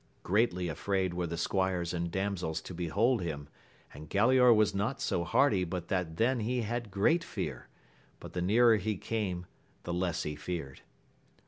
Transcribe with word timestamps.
Greatly 0.23 0.67
afraid 0.67 1.13
were. 1.13 1.27
the 1.27 1.37
squires 1.37 1.93
and 1.93 2.09
damsels 2.09 2.59
to 2.59 2.73
behold 2.73 3.21
him, 3.21 3.47
and 3.93 4.09
Galaor 4.09 4.51
was 4.51 4.73
not 4.73 4.99
so 4.99 5.23
hardy 5.23 5.63
but 5.63 5.89
that 5.89 6.17
then 6.17 6.39
he 6.39 6.61
had 6.63 6.89
great 6.89 7.23
fear, 7.23 7.67
but 8.19 8.33
the 8.33 8.41
nearer 8.41 8.77
he 8.77 8.97
came 8.97 9.45
the 9.83 9.93
less 9.93 10.23
he 10.23 10.35
feared. 10.35 10.81